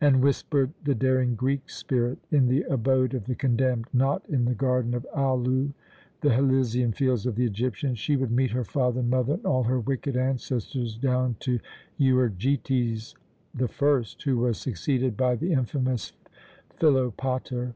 [0.00, 4.54] And, whispered the daring Greek spirit, in the abode of the condemned, not in the
[4.56, 5.72] Garden of Aalu,
[6.22, 9.62] the Elysian Fields of the Egyptians, she would meet her father and mother and all
[9.62, 11.60] her wicked ancestors down to
[12.00, 13.14] Euergetes
[13.60, 16.14] I, who was succeeded by the infamous
[16.80, 17.68] Philopater.